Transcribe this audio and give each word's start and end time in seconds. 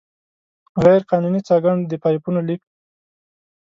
غیرقانوني 0.83 1.41
څاګانو، 1.47 1.81
د 1.87 1.93
پایپونو 2.03 2.39
لیک. 2.47 2.61